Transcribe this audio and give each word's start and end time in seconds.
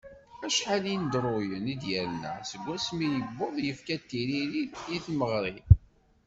Acḥal 0.45 0.83
n 0.87 0.91
yineḍruyen 0.91 1.71
i 1.73 1.75
d-yerna 1.81 2.33
d 2.61 2.63
wasmi 2.65 3.07
i 3.15 3.17
yuweḍ 3.23 3.55
yefka-d 3.65 4.03
tiririt 4.09 4.75
i 4.95 4.97
yimeɣri. 5.03 5.57